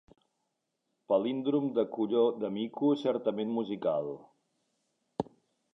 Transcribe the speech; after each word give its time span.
Palíndrom 1.11 1.67
de 1.75 1.85
colló 1.97 2.23
de 2.45 2.49
mico 2.57 2.91
certament 3.05 3.53
musical. 3.61 4.13